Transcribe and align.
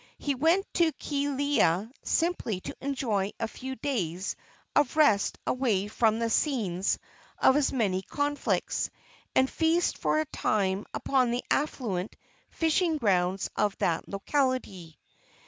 He 0.17 0.33
went 0.33 0.65
to 0.73 0.91
Kealia 0.93 1.91
simply 2.03 2.59
to 2.61 2.75
enjoy 2.81 3.33
a 3.39 3.47
few 3.47 3.75
days 3.75 4.35
of 4.75 4.97
rest 4.97 5.37
away 5.45 5.89
from 5.89 6.17
the 6.17 6.31
scenes 6.31 6.97
of 7.37 7.53
his 7.53 7.71
many 7.71 8.01
conflicts, 8.01 8.89
and 9.35 9.47
feast 9.47 9.99
for 9.99 10.17
a 10.19 10.25
time 10.25 10.87
upon 10.91 11.29
the 11.29 11.43
affluent 11.51 12.15
fishing 12.49 12.97
grounds 12.97 13.51
of 13.55 13.77
that 13.77 14.09
locality. 14.09 14.97